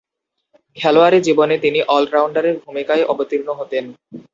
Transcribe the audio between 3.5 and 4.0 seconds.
হতেন।